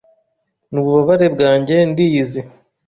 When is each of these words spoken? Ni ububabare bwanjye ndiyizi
Ni 0.71 0.77
ububabare 0.81 1.27
bwanjye 1.35 1.75
ndiyizi 1.89 2.41